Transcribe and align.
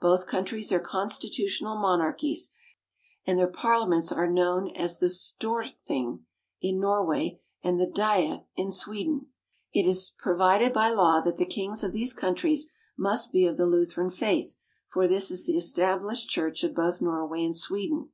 Both 0.00 0.26
countries 0.26 0.72
are 0.72 0.80
constitutional 0.80 1.76
monarchies, 1.78 2.50
and 3.26 3.38
their 3.38 3.46
Parliaments 3.46 4.10
are 4.10 4.26
known 4.26 4.70
as 4.74 4.98
the 5.00 5.10
Storthing, 5.10 6.24
in 6.62 6.80
Norway, 6.80 7.42
and 7.62 7.78
the 7.78 7.86
Diet, 7.86 8.46
in 8.56 8.72
Sweden. 8.72 9.26
It 9.74 9.84
is 9.86 10.12
provided 10.16 10.72
by 10.72 10.88
law 10.88 11.20
that 11.20 11.36
the 11.36 11.44
Kings 11.44 11.84
of 11.84 11.92
these 11.92 12.14
countries 12.14 12.72
must 12.96 13.32
be 13.32 13.44
of 13.46 13.58
the 13.58 13.66
Lutheran 13.66 14.08
faith, 14.08 14.56
for 14.88 15.06
this 15.06 15.30
is 15.30 15.44
the 15.44 15.58
established 15.58 16.30
church 16.30 16.64
of 16.64 16.72
both 16.74 17.02
Nor 17.02 17.26
way 17.26 17.44
and 17.44 17.54
Sweden. 17.54 18.08